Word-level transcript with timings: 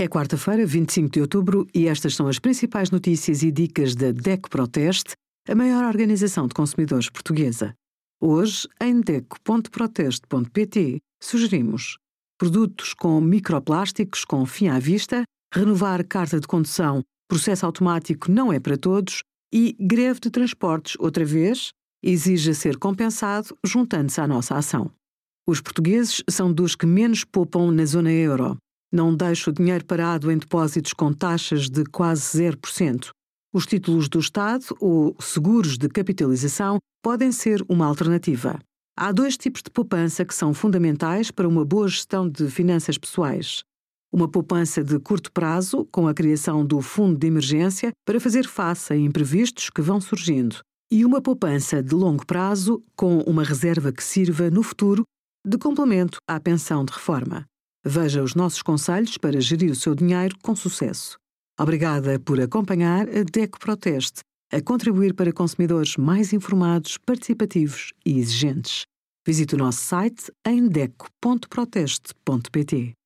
É 0.00 0.06
quarta-feira, 0.06 0.64
25 0.64 1.10
de 1.10 1.20
outubro, 1.20 1.66
e 1.74 1.88
estas 1.88 2.14
são 2.14 2.28
as 2.28 2.38
principais 2.38 2.92
notícias 2.92 3.42
e 3.42 3.50
dicas 3.50 3.96
da 3.96 4.12
DECO 4.12 4.48
Proteste, 4.48 5.14
a 5.48 5.56
maior 5.56 5.84
organização 5.84 6.46
de 6.46 6.54
consumidores 6.54 7.10
portuguesa. 7.10 7.74
Hoje, 8.22 8.68
em 8.80 9.00
DECO.proteste.pt, 9.00 11.00
sugerimos 11.20 11.98
produtos 12.38 12.94
com 12.94 13.20
microplásticos 13.20 14.24
com 14.24 14.46
fim 14.46 14.68
à 14.68 14.78
vista, 14.78 15.24
renovar 15.52 16.06
carta 16.06 16.38
de 16.38 16.46
condução, 16.46 17.02
processo 17.28 17.66
automático 17.66 18.30
não 18.30 18.52
é 18.52 18.60
para 18.60 18.78
todos 18.78 19.24
e 19.52 19.74
greve 19.80 20.20
de 20.20 20.30
transportes 20.30 20.94
outra 21.00 21.24
vez, 21.24 21.72
exige 22.04 22.54
ser 22.54 22.78
compensado 22.78 23.58
juntando-se 23.66 24.20
à 24.20 24.28
nossa 24.28 24.54
ação. 24.54 24.92
Os 25.44 25.60
portugueses 25.60 26.22
são 26.30 26.52
dos 26.52 26.76
que 26.76 26.86
menos 26.86 27.24
poupam 27.24 27.72
na 27.72 27.84
zona 27.84 28.12
euro. 28.12 28.56
Não 28.90 29.14
deixa 29.14 29.50
o 29.50 29.52
dinheiro 29.52 29.84
parado 29.84 30.30
em 30.30 30.38
depósitos 30.38 30.94
com 30.94 31.12
taxas 31.12 31.68
de 31.68 31.84
quase 31.84 32.42
0%. 32.42 33.10
Os 33.52 33.66
títulos 33.66 34.08
do 34.08 34.18
Estado 34.18 34.64
ou 34.80 35.14
seguros 35.20 35.76
de 35.76 35.88
capitalização 35.88 36.78
podem 37.02 37.30
ser 37.30 37.62
uma 37.68 37.86
alternativa. 37.86 38.58
Há 38.96 39.12
dois 39.12 39.36
tipos 39.36 39.62
de 39.62 39.70
poupança 39.70 40.24
que 40.24 40.34
são 40.34 40.52
fundamentais 40.52 41.30
para 41.30 41.46
uma 41.46 41.64
boa 41.64 41.86
gestão 41.86 42.28
de 42.28 42.50
finanças 42.50 42.98
pessoais. 42.98 43.62
Uma 44.10 44.26
poupança 44.26 44.82
de 44.82 44.98
curto 44.98 45.30
prazo, 45.32 45.86
com 45.92 46.08
a 46.08 46.14
criação 46.14 46.64
do 46.64 46.80
fundo 46.80 47.18
de 47.18 47.26
emergência 47.26 47.92
para 48.06 48.18
fazer 48.18 48.46
face 48.46 48.92
a 48.92 48.96
imprevistos 48.96 49.68
que 49.68 49.82
vão 49.82 50.00
surgindo. 50.00 50.60
E 50.90 51.04
uma 51.04 51.20
poupança 51.20 51.82
de 51.82 51.94
longo 51.94 52.24
prazo, 52.26 52.82
com 52.96 53.18
uma 53.20 53.44
reserva 53.44 53.92
que 53.92 54.02
sirva, 54.02 54.50
no 54.50 54.62
futuro, 54.62 55.04
de 55.46 55.58
complemento 55.58 56.18
à 56.26 56.40
pensão 56.40 56.84
de 56.84 56.92
reforma. 56.92 57.44
Veja 57.84 58.22
os 58.22 58.34
nossos 58.34 58.62
conselhos 58.62 59.16
para 59.16 59.40
gerir 59.40 59.70
o 59.70 59.76
seu 59.76 59.94
dinheiro 59.94 60.36
com 60.42 60.56
sucesso. 60.56 61.16
Obrigada 61.58 62.20
por 62.20 62.38
acompanhar 62.40 63.08
a 63.08 63.22
DECO 63.22 63.58
Proteste, 63.58 64.20
a 64.52 64.60
contribuir 64.60 65.14
para 65.14 65.32
consumidores 65.32 65.96
mais 65.96 66.30
informados, 66.32 66.98
participativos 66.98 67.92
e 68.04 68.18
exigentes. 68.18 68.84
Visite 69.26 69.54
o 69.54 69.58
nosso 69.58 69.80
site 69.80 70.30
em 70.46 70.68
deco.proteste.pt. 70.68 72.97